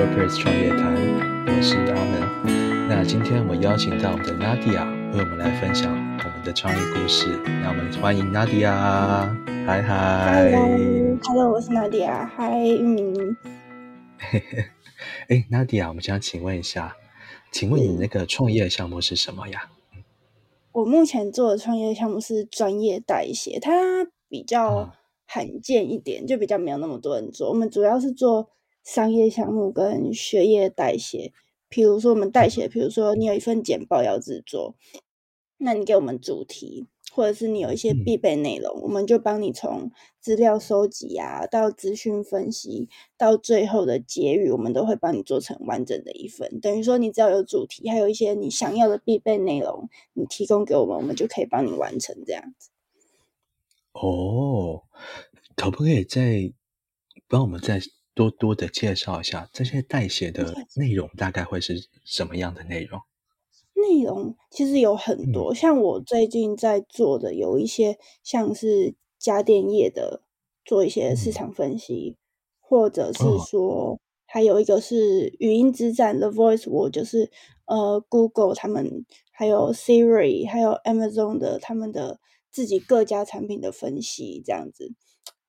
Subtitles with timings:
[0.00, 0.94] 创业谈，
[1.46, 2.88] 我是阿门。
[2.88, 7.38] 那今天我邀请到我们的 Nadia 为我们来分享我们的创业故事。
[7.44, 8.72] 那我们欢迎 Nadia，
[9.66, 10.52] 嗨嗨
[11.24, 13.14] ，Hello，我是 Nadia，嗨，玉明。
[15.28, 16.96] 哎，Nadia，我们想请问一下，
[17.52, 19.68] 请问你那个创业项目是什么呀？
[20.72, 24.94] 我目前做的创业项目是专业代写，它比较。
[25.32, 27.50] 罕见一点，就比较没有那么多人做。
[27.50, 28.50] 我们主要是做
[28.82, 31.32] 商业项目跟学业代写。
[31.68, 34.74] 比如说，我们代写，比如说你有一份简报要制作，
[35.56, 46.58] 那你给我们主题，或者是你有一些必备内容，我们就帮你从资料收集啊，到资讯分析，到最后的结语，我们都会帮你做成完整的一份。
[46.58, 52.70] 等于说，你只要有主题，还有一些你想要的必备内容，你提供给我们，我们就可以帮你完成这样子。
[53.92, 54.82] 哦，
[55.54, 56.52] 可不可以再
[57.28, 57.80] 帮我们再
[58.14, 63.00] 多多的介绍一下这些代写的内容大概会是什么样的内容？
[63.74, 70.22] 内容其实有很多，像我最近在做的有一些像是家电业的，
[70.64, 72.16] 做一些市场分析，
[72.60, 77.30] 或者是说还有一个是语音之战 The Voice，我就是
[77.66, 82.20] 呃 Google 他们还有 Siri 还有 Amazon 的他们的。
[82.52, 84.92] 自己各家产品的分析，这样子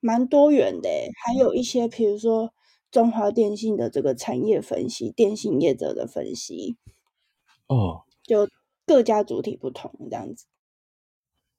[0.01, 0.89] 蛮多元的。
[1.23, 2.53] 还有一些，比如说
[2.91, 6.75] 中华电信的这个产业分析，电信业者的分析。
[7.67, 8.49] 哦，就
[8.85, 10.45] 各家主体不同，这样子。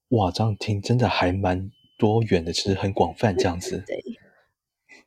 [0.09, 3.83] 哇，这样听真的还蛮多元的，其实很广泛，这样子。
[3.87, 4.03] 对。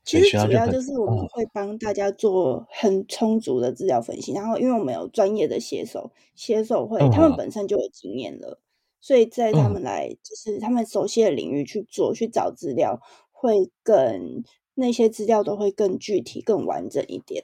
[0.04, 8.62] 其实主要就是我们会帮大家做很充足的资料分析，然后因为我们有专业的写手，写手会他们本身就有经验了。
[9.02, 13.02] 所以在他们来，就是他们熟悉的领域去做、去找资料，
[13.38, 14.44] 会更
[14.76, 17.44] 那些资料都会更具体、更完整一点。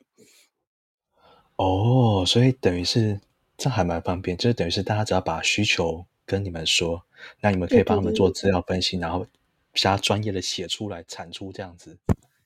[1.57, 3.19] 哦，所以等于是
[3.57, 7.03] 这还蛮方便，就是等于是大家只要把需求跟你们说，
[7.41, 9.28] 那你们可以帮他们做资料分析，然后
[9.74, 12.00] 加专业的写出来、产出这样子，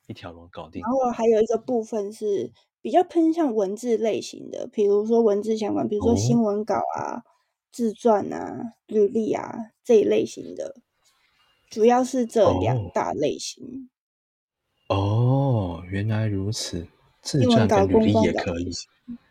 [0.08, 0.82] 一条龙搞定。
[0.82, 2.52] 然后还有一个部分是
[2.82, 7.24] 比较偏向文字类型的，比如说文字相关，比如说新闻稿啊。
[7.72, 10.78] 自传啊、履历啊这一类型的，
[11.70, 13.90] 主要是这两大类型。
[14.88, 16.88] 哦，原来如此，
[17.22, 18.72] 自传跟履历也可以。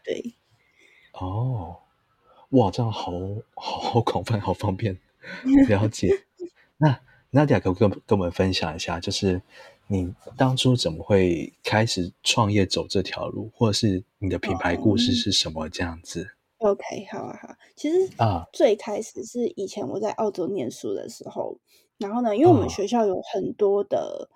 [0.03, 0.35] 对。
[1.13, 1.77] 哦，
[2.51, 3.13] 哇，这样好
[3.55, 4.99] 好好广泛，好方便。
[5.69, 6.11] 了解。
[6.77, 7.01] 那
[7.31, 9.41] 那迪亚可不可以跟跟我们分享一下，就是
[9.87, 16.29] 你当初怎么会开始创业走这条路，或者是你的品牌故事是什么这样子
[16.59, 17.55] ？OK，好啊，好。
[17.77, 21.59] 其实啊，最开始是以前我在澳洲念书的时候，
[21.99, 24.29] 然后呢，因为我们学校有很多的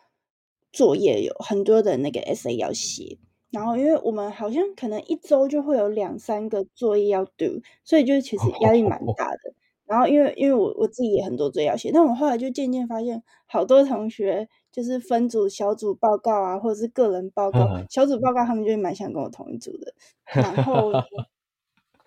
[0.72, 3.18] 作业，有很多的那个 SA 要写，
[3.50, 9.38] 然后因为我们好像可能一周就会有两三个作业要 do，所以就其实压力蛮 大的。
[9.86, 19.94] 然后因为因为我我自己也很多作业要写，但我后来就渐渐发现，好多同学就是分组小组报告啊，或者是个人报告，小组报告他们就蛮想跟我同一组的，
[20.26, 20.92] 然后。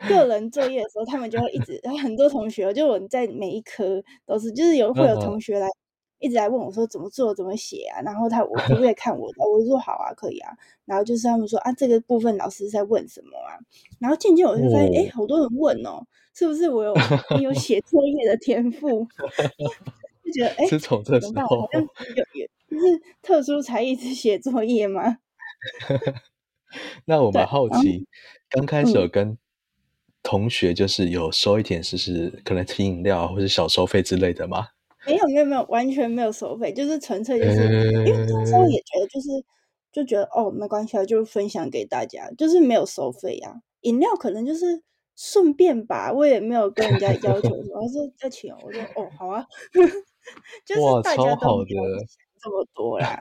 [0.08, 5.68] 个人作业的时候，他们就会一直很多同学，就我在每一科都是，就是有会有同学来
[6.20, 10.52] 一直来问我说怎么做怎么写啊，然后他我可不可以看我的，我就说好啊，可以啊。
[10.86, 13.58] 然后就是他们说啊，这个部分老师在问什么啊？
[14.00, 16.94] 然后渐渐我就发现，哎，好多人问哦，是不是我有
[17.42, 19.08] 有写作业的天赋？
[20.24, 21.46] 就觉得哎，怎么办？
[21.46, 25.18] 好像有有就是特殊才艺是写作业吗？
[27.06, 28.08] 那我们好奇，
[28.50, 29.38] 刚开始有跟。
[30.24, 34.68] 同学就是有收一点，就是可能提饮料或者小收费之类的吗？
[35.08, 39.30] 没有没有没有，完全没有收费，就是纯粹就是因为那时候也觉得就是
[39.92, 43.56] 就觉得哦没关系啊，就分享给大家，就是没有收费啊。
[43.82, 44.84] 饮料可能就是
[45.16, 49.44] 顺便吧，我也没有跟人家要求什么，说要请，我说哦好啊，
[50.64, 51.84] 就是大家都没有
[52.40, 53.20] 这么多啦。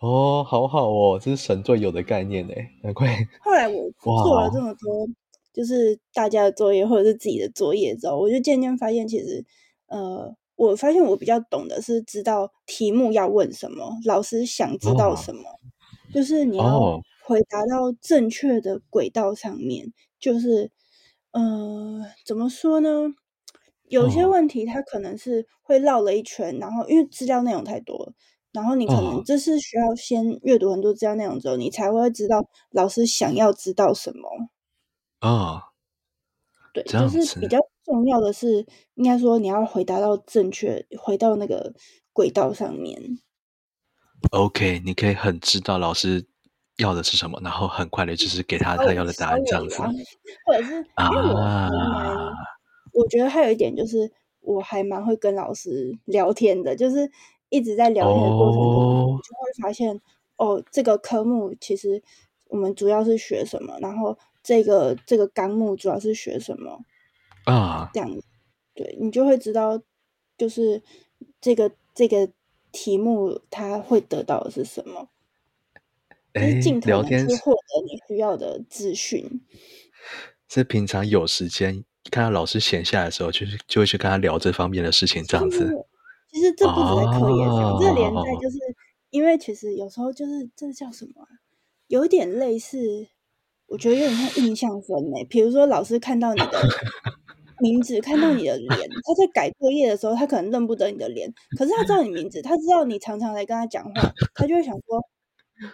[0.00, 2.52] 哦，好好哦，这是神队友的概念呢，
[2.82, 3.16] 难怪。
[3.40, 5.08] 后来我做了这么多。
[5.52, 9.44] 就是大家的作业或者是自己的作业之后，我就渐渐发现，其实，
[9.86, 15.42] 呃，我发现我比较懂的是知道题目要问什么，老师想知道什么，
[16.14, 19.92] 就是你要回答到正确的轨道上面。
[20.18, 20.70] 就是，
[21.32, 23.08] 呃，怎么说呢？
[23.88, 28.12] 有些问题它可能是会绕了一圈，然后因为资料内容太多了，
[28.52, 34.28] 然后你可能这是需要先阅读很多资料内容之后，你才会知道老师想要知道什么。
[35.20, 35.68] 啊，
[36.72, 41.74] 对，就是比较重要的是，应该说你要回答到正确，回到那个
[42.12, 43.18] 轨道上面。
[44.32, 46.26] OK，你可以很知道老师
[46.78, 50.74] 要的是什么，然后很快的就是给他他要的答案这样子，或者是。
[50.74, 52.32] 因为我还蛮，
[52.92, 57.10] 我觉得还有一点就是我还蛮会跟老师聊天的，就是
[57.50, 60.00] 一直在聊天的过程中，就会发现
[60.36, 62.02] 哦，这个科目其实
[62.48, 66.80] 我们主要是学什么，然后这个这个纲目主要是学什么
[67.44, 68.10] 啊，这样，
[68.74, 69.82] 对你就会知道，
[70.36, 70.82] 就是
[71.40, 72.30] 这个这个。
[72.72, 75.08] 题目他会得到的是什么？
[76.32, 79.40] 就是尽可能去获得你需要的资讯。
[80.48, 85.68] 是平常有时间看到老师闲下来的时候，就是就会去跟他聊这方面的事情，这样子。
[86.30, 88.58] 其实这不止在课业上，这连在就是
[89.10, 91.26] 因为其实有时候就是这叫什么？
[91.88, 93.08] 有点类似，
[93.70, 95.24] 我觉得有点像印象分诶。
[95.30, 96.48] 比如说老师看到你的。
[97.62, 98.68] 名字看到你的脸，
[99.04, 104.98] 他在改作业的时候，他可能认不得你的脸，可是他知道你名字，他知道你常常来跟他讲话，他就会想说：“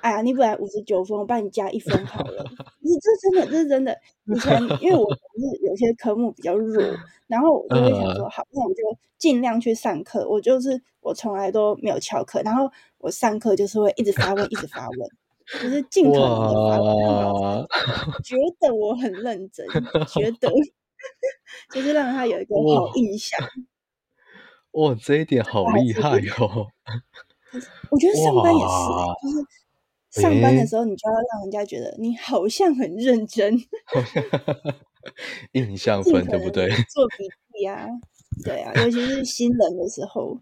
[0.02, 2.44] 哎呀，你本来五十九分，我帮你加一分好了。
[2.82, 3.96] ”你这真的，这是真的。
[4.24, 5.20] 以前因为我是
[5.64, 6.82] 有些科目比较弱，
[7.28, 8.82] 然后我就会想说：“好，那我就
[9.16, 12.68] 尽量去上课。”我就是我从来都没有翘课，然后
[12.98, 15.08] 我上课就是会一直发问，一直发问，
[15.52, 17.66] 就是尽可能的发问，
[18.24, 19.66] 觉得我很认真，
[20.08, 20.50] 觉得。
[21.72, 23.38] 就是让他有一个好印象。
[24.72, 26.66] 哇，这一点好厉害哟！
[27.90, 28.72] 我觉得上班也是，
[30.10, 33.56] 就是上班的时候，你就要让人家觉得你好像很认真。
[35.52, 36.68] 印象分对不对？
[36.88, 37.86] 做笔记啊，
[38.42, 40.40] 对啊，尤其是新人的时候。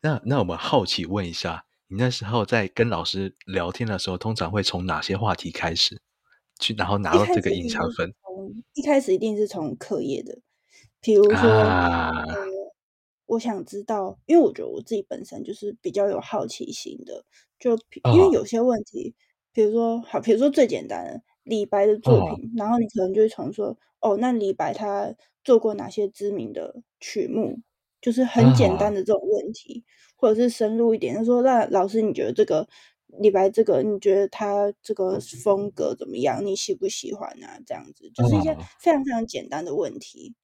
[0.00, 6.00] 那那我们好奇问一下，你那时候在跟老师聊天的时候，通常会从哪些话题开始？
[6.60, 8.14] 去，然后拿到这个隐藏分。
[8.74, 10.38] 一开始一定是从课业的，
[11.00, 12.24] 比如说，呃，
[13.26, 17.24] 我想知道，因为我觉得我自己本身就是比较有好奇心的，
[17.58, 17.72] 就
[18.12, 19.14] 因为有些问题，
[19.52, 27.58] 比如说，好，比如说最简单的李白的作品，然后你可能就会从说，哦，那李白他做过哪些知名的曲目，
[28.00, 29.84] 就是很简单的这种问题，
[30.16, 32.68] 或者是深入一点，他说，那老师你觉得这个。
[33.18, 36.46] 李白这个，你觉得他这个风格怎么样？
[36.46, 37.58] 你喜不喜欢啊？
[37.66, 40.36] 这样子就是一些非常非常简单的问题。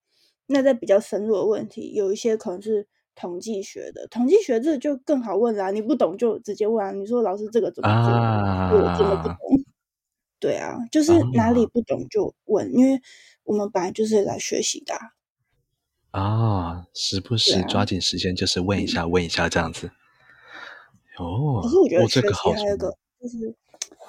[0.49, 5.70] 那在比较深入的问题，有一些可能是统计学的，统计学这就更好问啦。
[5.70, 6.91] 你不懂就直接问啊。
[6.91, 8.12] 你说老师这个怎么做？
[8.76, 9.37] 我真的不懂。
[10.41, 13.00] 对啊，就是哪里不懂就问，因为
[13.44, 14.93] 我们本来就是来学习的。
[14.93, 15.00] 啊，
[16.95, 19.91] 时不时抓紧时间就是问一下，问一下这样子。
[21.19, 23.55] 哦，可是我觉得学习还有个，就是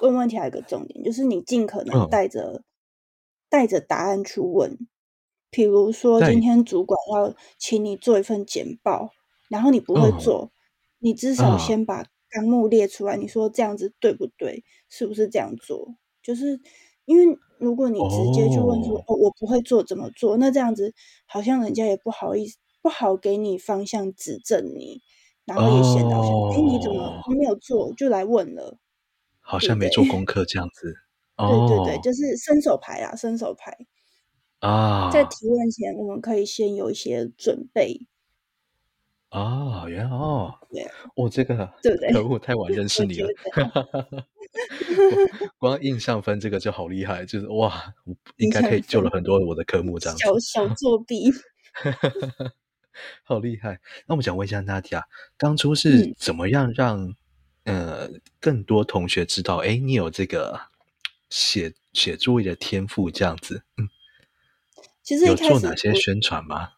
[0.02, 2.64] 问问题还有个重点，就是你尽可能带着
[3.50, 4.78] 带着答案去问。
[5.50, 9.12] 比如说，今天主管要请你做一份简报，
[9.50, 10.52] 然后你不会做，
[11.00, 13.16] 你至少先把纲目列出来。
[13.16, 14.66] 你说这样子对不对？
[14.90, 15.96] 是不是这样做？
[16.22, 16.60] 就是
[17.06, 20.38] 因为如果你直接就问说，哦，我不会做，怎么做？
[20.38, 20.94] 那这样子
[21.26, 25.02] 好像人家也不好意思，不好给你方向指正你。
[25.46, 28.78] 然后也显得说：“哎，你怎么没有做就来问了？
[29.40, 30.94] 好像没做功课这样子。
[31.38, 33.78] ”对对对，就是伸手牌啊，伸手牌
[34.60, 35.10] 啊。
[35.12, 38.08] 在提问前，我们可以先有一些准备。
[39.32, 42.14] 哦，原来哦，对，我这个对不对？
[42.14, 43.30] 可恶，太晚认 识你了。
[45.60, 47.94] 光印象分这个就好厉害，就是哇，
[48.38, 50.18] 应该可以救了很多我的科目这样。
[50.18, 51.32] 小小作弊。
[53.24, 53.80] 好厉害！
[54.08, 55.04] 那我们想问一下娜迪亚，
[55.38, 57.14] 当初是怎么样让
[57.66, 60.60] 呃更多同学知道，哎，你有这个
[61.30, 63.62] 写写作业的天赋这样子？
[63.78, 63.88] 嗯，
[65.04, 66.70] 其实有做哪些宣传吗？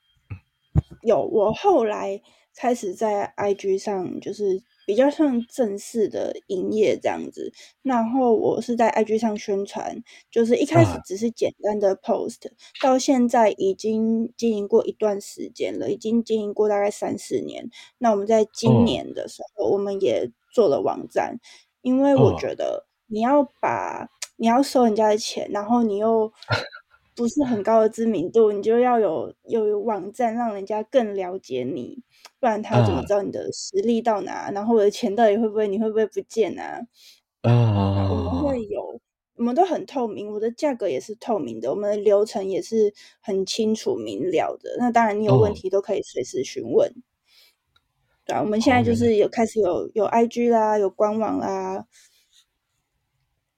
[1.04, 2.22] 有，我后来
[2.56, 4.62] 开始在 IG 上就是。
[4.90, 7.54] 比较像正式的营业这样子，
[7.84, 12.38] 然后我是在 IG 上宣传，就是一开始只是简单的 post，
[12.82, 17.70] 到现在已经经营过一段时间了，已经经营过大概三四年。
[18.00, 21.38] 那我们在今年的时候，我们也做了网站，
[21.84, 26.34] 因为我觉得你要把你要收人家的钱，然后你又
[27.20, 32.02] 不是很高的知名度，你就要有有网站，让人家更了解你。
[32.40, 34.50] 不然他怎么知道你的实力到哪？
[34.52, 35.68] 然后我的钱到底会不会？
[35.68, 36.80] 你会不会不见啊？
[37.42, 39.02] 啊，我们会有，
[39.36, 44.78] 我们都很透明，我的价格也是透明的，我们的流程也是很清楚明了的。
[44.80, 46.90] 那当然，你有问题都可以随时询问。
[48.24, 51.86] 对啊，我们现在就是有开始有有 IG 啦，有官网啦，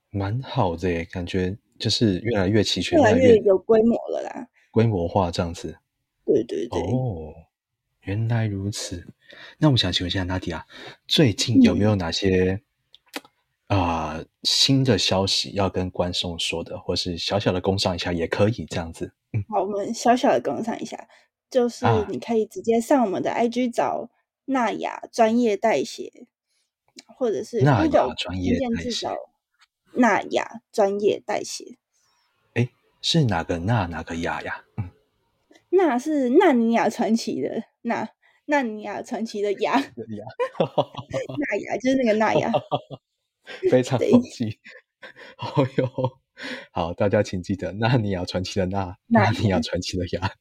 [0.09, 5.77] 蛮好的耶，感觉就是越来越齐全，越来越有规模了啦，规模化这样子。
[6.23, 6.79] 对对对。
[6.79, 7.33] 哦。
[8.03, 9.13] 原来如此。
[9.59, 10.65] 那我想请问一下娜迪亚，
[11.07, 12.59] 最近有没有哪些
[13.67, 19.13] 啊新的消息要跟观众说的，或是小小的工商一下也可以这样子？
[19.33, 21.07] 嗯，好，我们小小的工商一下，
[21.51, 24.09] 就是你可以直接上我们的 IG 找
[24.45, 26.25] 娜雅专业代写，
[27.05, 29.07] 或者是娜雅专业代写，
[29.93, 31.77] 娜雅专业代写。
[32.53, 32.69] 哎，
[33.01, 34.63] 是哪个纳哪个雅呀？
[34.77, 34.89] 嗯。
[35.73, 38.09] 纳是纳尼亚传奇的纳
[38.45, 42.51] 纳尼亚传奇的雅，纳雅 就是那个纳雅，
[43.71, 44.59] 非常好记。
[45.37, 46.19] 哦哟，
[46.71, 50.33] 好，大家请记得纳尼亚传奇的纳纳尼亚传奇的雅，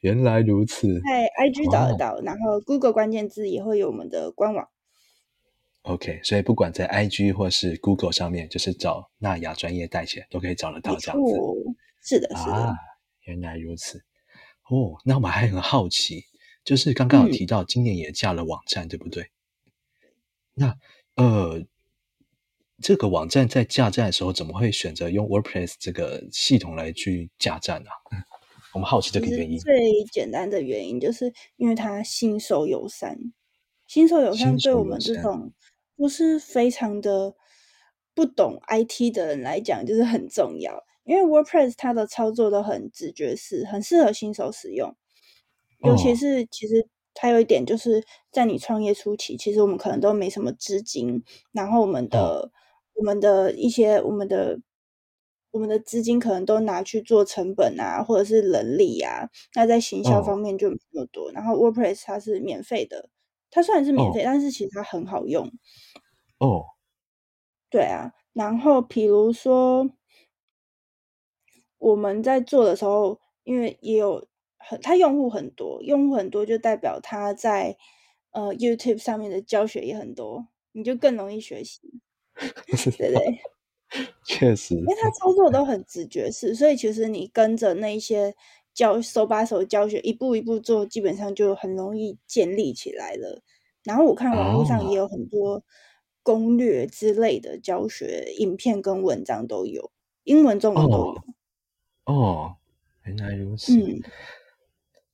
[0.00, 1.00] 原来如此。
[1.00, 4.68] 在 IG 找得到，然后 Google 关键字也会有我们的官网。
[5.84, 11.34] OK，所以不管在 IG 或是 Google 上面，就是找纳雅专业代写都可以找得到这样子。
[12.02, 12.74] 是的，是的，
[13.24, 13.98] 原来如此。
[14.70, 16.24] 哦，那我们还很好奇，
[16.64, 19.26] 就是刚刚有提到今年也架了网站，对不对？
[20.54, 20.74] 那
[21.16, 21.62] 呃，
[22.80, 27.90] 这个网站在架站的时候，怎么会选择用 WordPress 这个系统来去架站呢？
[28.72, 29.58] 我们好奇这个原因。
[29.58, 33.18] 最简单的原因就是因为它新手友善，
[33.86, 35.52] 新手友善对我们这种
[35.96, 37.34] 不是非常的
[38.14, 40.84] 不懂 IT 的人来讲，就是很重要。
[41.04, 44.94] 因为 WordPress 它的操作都很直觉式，很适合新手使用。
[45.80, 51.22] 尤其是其实它有一点，就是在你创业初期，其实我们可能都没什么资金，
[51.52, 52.50] 然后我们的
[52.94, 54.58] 我们的一些我们的
[55.50, 59.28] 我们的资金可能都拿去做成本啊，或者是人力啊。
[59.54, 61.30] 那在行销方面就没那么多。
[61.32, 63.10] 然后 WordPress 它是免费的，
[63.50, 65.52] 它虽然是免费，但是其实它很好用。
[66.40, 66.74] 哦，
[67.72, 68.12] 对啊。
[68.32, 69.88] 然后比如说。
[71.78, 74.26] 我们在做的时候，因为也有
[74.58, 77.76] 很，他用户很多，用户很多就代表他在
[78.30, 81.80] 呃 YouTube 上面的教学也很多，你就更容易学习，
[82.96, 83.40] 对不对？
[84.24, 88.34] 确实，因为他操作都很直觉式，所以其实你跟着那些
[88.74, 93.42] 教手把手教学，一步一步做，基本上就很容易建立起来了。
[93.84, 95.62] 然后我看网络上也有很多
[96.24, 99.92] 攻略之类的教学影片跟文章都有，
[100.24, 101.24] 英文、中文都有。
[102.06, 102.56] 哦，
[103.04, 103.72] 原来如此。
[103.78, 104.00] 嗯，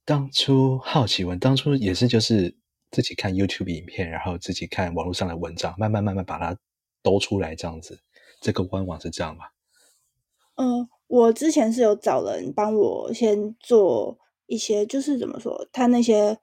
[0.03, 2.55] 当初好奇问，当初也是就是
[2.89, 6.57] 自己看 YouTube 影片，然后自己看网络上的文章，慢慢慢慢把它
[7.03, 7.99] 兜出来这样子。
[8.39, 9.45] 这个官网是这样吗？
[10.55, 16.39] 嗯，我之前是有找人帮我先做一些，就是怎么说，他那些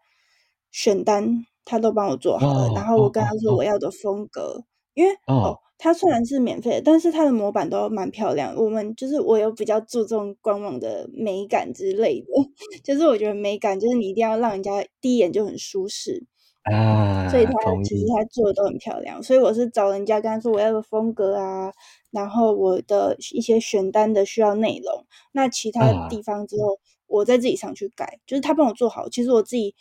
[0.71, 5.59] 选单他都帮我做好了，然后我跟他说我要的风格，因为哦。
[5.81, 8.53] 它虽然是免费的，但是它的模板都蛮漂亮。
[8.57, 12.27] 我们就是我有比较注重官网的美感之类的，
[12.83, 16.27] 就是我觉得美感就是你一定要让人家第一眼就很舒适
[16.65, 17.29] 啊。
[17.29, 17.53] 所以它
[17.85, 19.23] 其实它做的都很漂亮。
[19.23, 21.73] 所以我是找人家跟他说我要的风格啊，
[22.11, 29.09] 然后我的一些选单的需要内容，那其他地方之后我再自己上去改，就是他帮我做好。
[29.09, 29.77] 其实我自己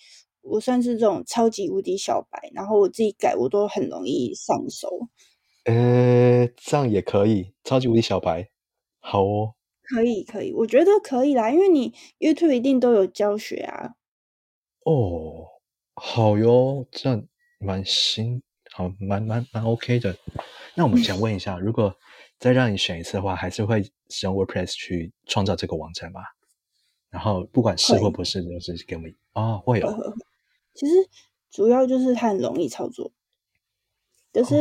[0.49, 4.89] 我算是这种超级无敌小白，然后我自己改我都很容易上手。
[5.65, 8.49] 呃，这样也可以，超级无敌小白，
[8.99, 13.95] 好哦，可以可以，我觉得可以啦，因为你 YouTube 一定都有教学啊。
[14.85, 15.45] 哦，
[15.95, 17.27] 好哟，这样
[17.59, 20.15] 蛮新，好，蛮蛮蛮 OK 的。
[20.75, 21.93] 那我们想问一下，如果
[22.39, 26.21] 再让你选一次的话，还是会使用 WordPress 去创造这个网站吗？
[27.09, 29.87] 然后不管是或不是，就是给我们哦，会有。
[30.77, 31.09] 其实
[31.51, 33.11] 主要就是它很容易操作。
[34.33, 34.55] 就是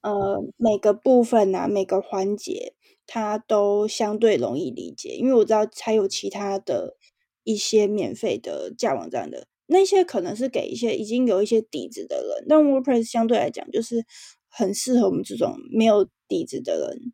[0.00, 2.74] 呃，每个部分啊，每个环节，
[3.06, 6.96] 它都相对容易理解，因为我知道还有其他的
[7.44, 14.06] 一些免费的架网站的，那些可能是给一些已经有一些底子的人，但 WordPress 相对来讲就是
[14.48, 17.12] 很适合我们这种没有底子的人。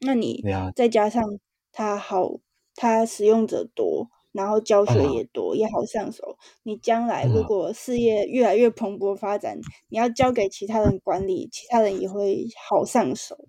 [0.00, 0.42] 那你
[0.74, 1.22] 再加上
[1.70, 2.40] 它好，
[2.74, 4.10] 它使用者多。
[4.34, 6.36] 然后教学也多，也好上手。
[6.64, 9.56] 你将来如果事业越来越蓬勃发展，
[9.88, 13.46] 你要交给其他人管理，其他人也会好上手，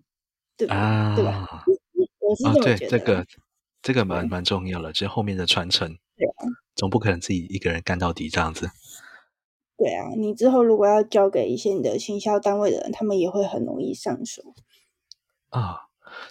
[0.55, 1.15] 对吧？
[1.15, 1.65] 对吧？
[2.19, 2.87] 我是这么觉得。
[2.87, 3.25] 这个
[3.81, 5.89] 这个蛮蛮重要的，就是后面的传承。
[6.15, 8.69] 对啊，总不可能自己一个人干到底这样子。
[9.77, 14.53] 对啊，你之后如果要交给一些你的行销单位的人，他们也会很容易上手。
[15.49, 15.87] 啊，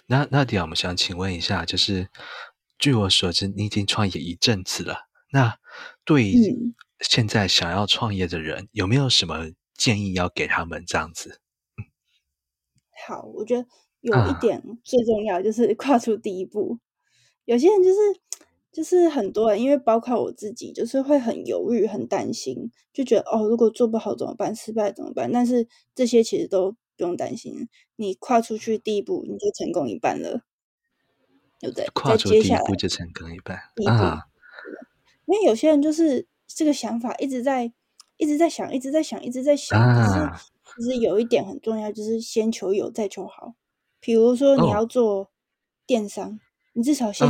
[0.07, 2.07] 那那迪亚，我们想请问一下，就是。
[2.77, 5.07] 据我所知，你已经创业一阵子了。
[5.31, 5.57] 那
[6.03, 6.33] 对
[6.99, 10.83] 现在想要创业的人，有没有什么建议要给他们？
[10.85, 11.39] 这样子，
[13.07, 13.67] 好，我觉得
[14.01, 16.79] 有一点最重要就是跨出第一步。
[17.45, 17.97] 有些人就是
[18.71, 24.55] 就是很多人，因为包括我自己，就是会很犹豫、很担心，就觉得哦，如果做不好怎么办？
[24.55, 25.31] 失败怎么办？
[25.31, 27.67] 但是这些其实都不用担心，
[27.97, 30.41] 你跨出去第一步，你就成功一半了，
[31.59, 31.85] 对不对？
[31.93, 33.57] 跨出第一步就成功一半
[33.87, 34.27] 啊！
[35.25, 37.71] 因为有些人就是这个想法一直在、
[38.17, 40.45] 一直在想、一直在想、一直在想，可是
[40.75, 43.55] 其实有一点很重要，就是先求有，再求好。
[43.99, 45.31] 比如说你要做
[45.85, 46.39] 电商。
[46.77, 47.25] 你至少先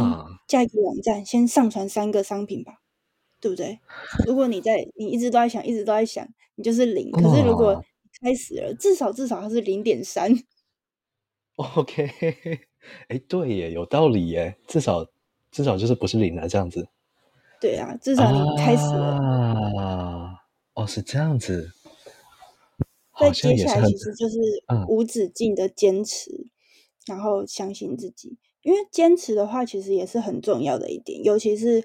[0.48, 2.82] 加一个网站，先上传三个商品吧，
[3.40, 3.80] 对不对？
[4.26, 7.12] 如果你在你一直都在想，一直都在想，你就是零。
[7.12, 7.80] 可是如果
[8.24, 10.36] 开始了，至少至少它是零点三。
[11.58, 12.10] OK，
[13.08, 15.06] 哎，对耶，有道理耶，至少
[15.52, 16.88] 至少就是不是零啊，这样子。
[17.60, 19.20] 对啊，至少你开始了。
[19.80, 20.36] 啊，
[20.74, 21.72] 哦，是这样子。
[23.18, 24.38] 再接下来其实就是
[24.90, 26.48] 无止境的坚持，
[27.08, 28.38] 然后相信自己。
[28.62, 31.84] 因为坚持的话，其实也是很重要的一点，尤其是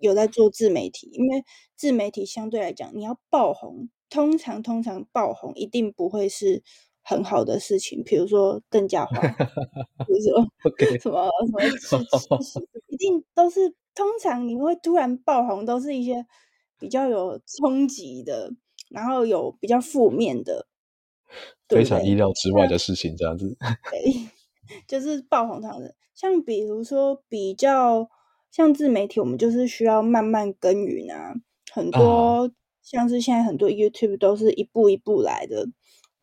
[0.00, 1.08] 有在做自媒体。
[1.12, 1.44] 因为
[1.76, 6.62] 自媒体相对来讲，你要爆红，通常通常爆红一定不会是
[7.08, 8.02] 很好的事情。
[8.04, 10.44] 比如说邓家华，比如说
[10.98, 11.30] 什么
[12.18, 16.26] 什么， 一定都是通常你会突然爆红，都是一些
[16.80, 18.50] 比较有冲击的，
[18.90, 20.66] 然后有比较负面的，
[21.68, 23.56] 非常意料之外的事情，这样子。
[24.88, 25.94] 就是爆红他的。
[26.12, 28.08] 像比如说比较
[28.50, 31.34] 像自媒体，我们就是需要慢慢耕耘啊。
[31.72, 32.50] 很多
[32.82, 35.68] 像是现在很多 YouTube 都是一步一步来的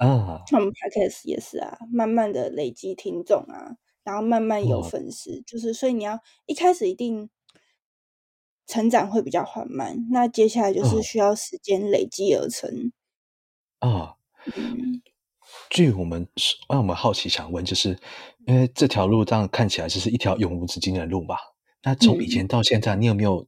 [0.07, 0.43] 啊。
[0.47, 7.29] 像我们 Podcast 也是啊，慢慢的累积听众啊，然后慢慢有粉丝，就是所以你要一开始一定
[8.65, 12.91] 成长会比较缓慢，那接下来就是需要时间累积而成
[13.79, 14.15] 啊。
[15.69, 16.27] 据我们
[16.69, 17.97] 让我们好奇想问，就是
[18.45, 21.35] 因为这条路这样看起来就是一条永无止境的路嘛？
[21.83, 23.45] 那从以前到现在，你有没有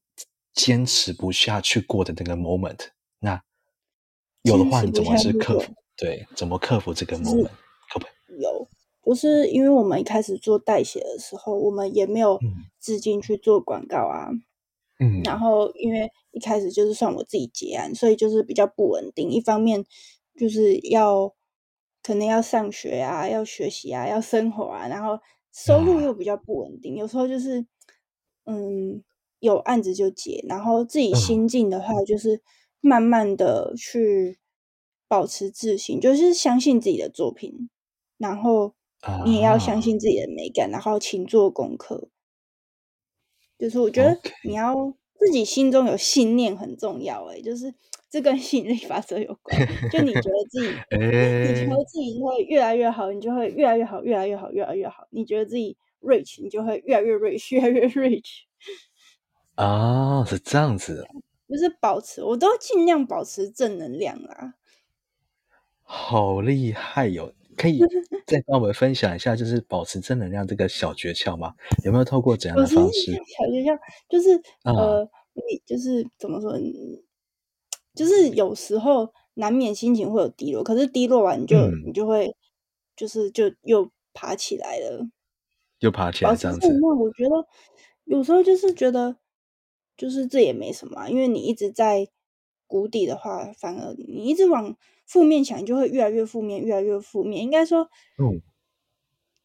[0.54, 2.90] 坚持不下去过的那个 moment？
[3.20, 3.42] 那
[4.42, 5.74] 有的话，你怎么是克服？
[5.98, 7.50] 对，怎么克服这个 moment？
[8.40, 8.68] 有，
[9.02, 12.40] 不是因为我们一开始做代写的时候，我们也没有
[12.80, 14.30] 资金去做广告啊。
[15.00, 19.30] 嗯，然后因为一开始就是算我自己结案，所以就是比较不稳定。
[19.30, 19.86] 一方面
[20.38, 21.34] 就是要。
[22.08, 25.20] 可能要上学啊，要学习啊，要生活啊，然后
[25.52, 27.66] 收入又比较不稳定，有时候就是，
[28.46, 29.04] 嗯，
[29.40, 32.44] 有案子就结，然后自己心境的话，就是
[32.80, 34.38] 慢慢的去
[35.08, 37.70] 保持自信，就是相信自己的作品，
[38.18, 38.74] 然后
[39.26, 42.10] 你也要相信自己的美感，然后勤做功课，
[43.58, 47.74] 就是我觉得你要自己心中有信念很重要，哎，就是。
[48.08, 49.60] 这跟吸引力法则有关，
[49.92, 55.06] 就你觉得自己， 你觉得自己会越来越好，你就会越来越好，越来越好，越来越好。
[55.10, 58.44] 你觉得自己 rich，你就会越来越 rich，越来越 rich。
[59.56, 61.06] 啊，是这样子，
[61.50, 64.54] 就是保持，我都尽量保持正能量啊。
[65.88, 67.32] 好厉害哟！
[67.56, 67.80] 可以
[68.28, 71.54] 再帮我们分享一下，就是保持正能量这个小诀窍吗？
[71.86, 73.14] 有没有透过怎样的方式？
[73.14, 76.60] 小诀窍就是呃，你就是怎么说？
[77.94, 82.36] 就是有时候难免心情会有低落，可是低落完你就你就会
[82.96, 85.08] 就是就又爬起来了，
[85.80, 86.68] 又爬起来这样子。
[86.82, 87.48] 那我觉得
[88.04, 89.16] 有时候就是觉得
[89.96, 92.10] 就是这也没什么，因为你一直在
[92.68, 97.44] 谷底的话，反而你一直往负面想，你就会越来越负面，越来越负面。
[97.44, 98.42] 应该说，嗯，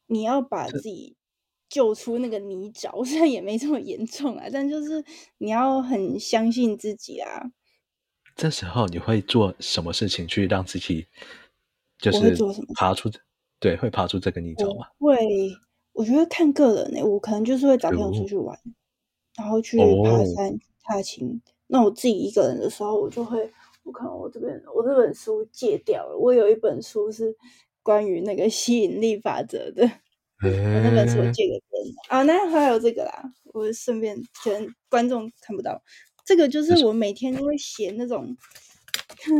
[0.06, 1.16] 你要把自己
[1.68, 5.04] 救出那个泥沼， 虽然也没这么严重啊，但就是
[5.38, 7.52] 你要很相信自己啊。
[8.36, 11.06] 这时候你会做什么事情去让自己
[11.98, 12.34] 就是
[12.74, 13.10] 爬出？
[13.58, 14.86] 对，会爬出这个泥沼吗？
[14.98, 15.18] 会，
[15.92, 17.02] 我觉得看个人呢。
[17.04, 18.58] 我可能就是会找朋友出去玩，
[19.36, 21.42] 然后去爬山、踏青。
[21.66, 26.16] 那我自己一个人的时候，我就会，我看我这边，我这本书戒掉了。
[26.16, 27.34] 我有一本书是
[27.82, 29.82] 关于那个吸引力法则的，
[30.42, 31.94] 我那本书借给别人。
[32.08, 35.82] 啊，那还有这个啦，我顺便可能观众看不到。
[36.24, 38.36] 这个就是我每天都会写那种，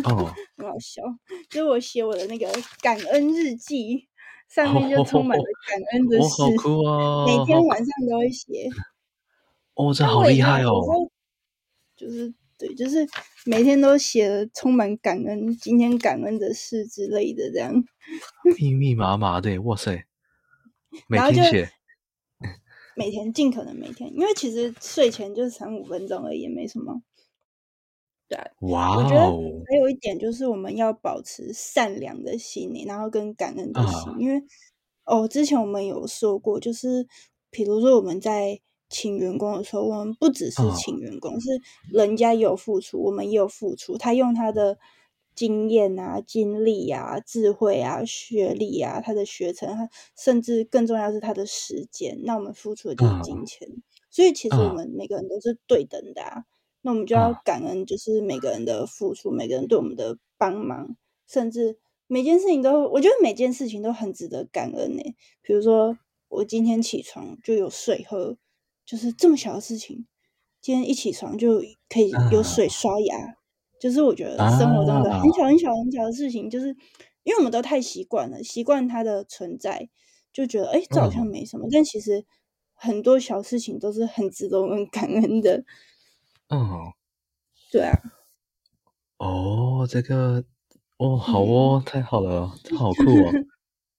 [0.05, 1.03] 哦， 很好笑，
[1.49, 2.49] 就是我写我的那个
[2.81, 4.09] 感恩日记，
[4.49, 7.27] 上面就充满了感恩的事，好酷啊！
[7.27, 8.69] 每天晚上都会写，
[9.75, 10.83] 哦，这好厉害哦！
[11.95, 13.09] 就是对，就是
[13.47, 17.73] 每天都写了充满感恩，今天感恩的事之类的，这样
[18.61, 20.05] 密密麻麻的，哇塞！
[21.09, 21.71] 每天写。
[22.97, 27.01] 每天尽可能每天，因为其实睡前就是三五分钟而已，没什么。
[28.29, 29.21] 对，哇，我觉得
[29.71, 34.13] 还有一点就是我们要保持善良的心理，然后跟感恩的心。
[34.19, 34.43] 因为
[35.05, 37.07] 哦，之前我们有说过，就是
[37.49, 41.49] 比如说我们在请员工的时候，我们不只是请员工，是
[41.93, 43.97] 人家有付出，我们也有付出。
[43.97, 44.79] 他用他的
[45.35, 52.21] 经验啊、经历啊、智慧啊、学历啊、他的学程，他甚至更重要是他的时间。
[52.25, 53.69] 那我们付出的就是金钱，
[54.11, 56.45] 所以其实我们每个人都是对等的啊。
[56.83, 60.97] 那我们就要感恩，就是每个人的付出，每个人对我们的帮忙，
[61.29, 65.03] 甚至每件事情都，我觉得每件事情都很值得感恩呢。
[65.43, 65.97] 比如说，
[66.29, 68.37] 我今天起床就有水喝。
[68.91, 70.05] 就是这么小的事情，
[70.61, 73.17] 今天一起床就可以有水刷牙，
[73.79, 76.67] 就是我觉得生活中的很小很小很小的事情，就是
[77.23, 79.89] 因为我们都太习惯了，习惯它的存在，
[80.33, 82.25] 就觉得哎，这好像没什么，但其实
[82.75, 85.63] 很多小事情都是很值得我们 感恩的。
[86.49, 86.93] 嗯，
[87.71, 87.97] 对啊。
[89.19, 90.45] 哦，这个
[90.97, 93.31] 哦，好哦，太好了，这好酷哦。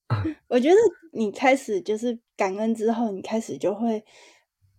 [0.50, 0.76] 我觉得
[1.14, 4.04] 你开始就是感恩之后，你开始就会。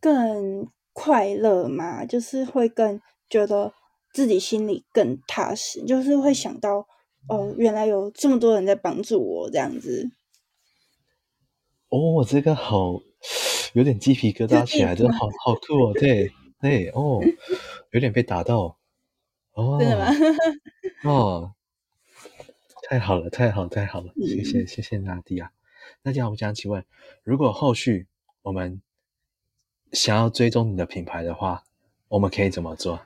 [0.03, 3.73] 更快乐嘛，就是会更觉得
[4.13, 6.89] 自己心里更踏实，就是会想到
[7.29, 10.11] 哦，原来有这么多人在帮助我这样子。
[11.89, 13.01] 哦，这个好，
[13.75, 15.93] 有点鸡皮疙瘩起来，真的好好酷哦！
[15.95, 17.21] 对对哦，
[17.93, 18.77] 有点被打到
[19.53, 20.11] 哦，真的吗？
[21.09, 21.55] 哦，
[22.89, 24.13] 太好了，太好，太好了！
[24.17, 25.53] 谢谢谢谢娜迪亚。
[26.03, 26.85] 那这样我想请问，
[27.23, 28.09] 如果后续
[28.43, 28.83] 我们。
[29.93, 31.65] 想要追踪你的品牌的话，
[32.09, 33.01] 我们可以怎么做？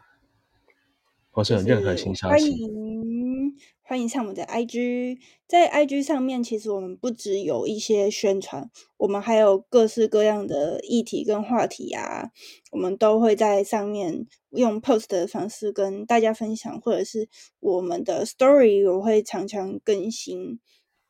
[1.33, 2.45] 或是有任何新消息？
[2.45, 12.31] 欢迎欢迎上我们的 IG，在 IG 上面，其实我们不只有一些宣传，我们还有各式各样的议题跟话题啊，
[12.71, 17.29] 我们都会在上面用 post 的方式跟大家分享，或者是
[17.61, 20.61] 我们的 story 我会常常更新。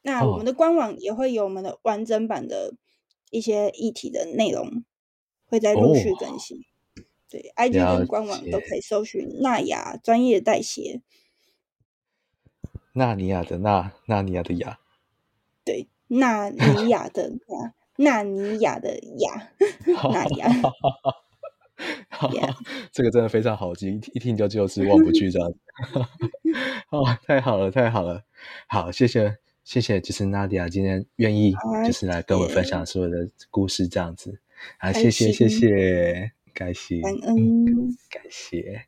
[0.02, 2.74] 那我们的官网也会有我们的完整版的
[3.30, 4.84] 一些议题的内容。
[5.48, 6.64] 会在陆续更新，
[7.30, 11.00] 对，IG 跟官网都可以搜寻纳雅专业代写，
[12.92, 14.78] 纳尼亚的纳，纳尼亚的雅，
[15.64, 19.50] 对，纳尼亚的纳，纳尼亚的雅，
[20.12, 20.48] 纳雅，
[22.90, 25.52] 这个真的非常好记，一听就就是忘不去这样，
[26.90, 28.22] 哦，太好了，太好了，
[28.66, 31.54] 好，谢谢，谢谢，就是纳迪亚今天愿意
[31.84, 34.40] 就是来跟我分享所有的故事这样子。
[34.78, 37.64] 好，谢谢谢谢，感谢，感恩，
[38.10, 38.86] 感谢。